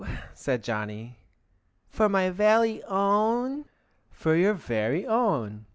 said 0.33 0.63
Johnny. 0.63 1.19
"For 1.87 2.09
my 2.09 2.31
welly 2.31 2.83
own?" 2.85 3.65
"For 4.09 4.35
your 4.35 4.55
very 4.55 5.05
own. 5.05 5.67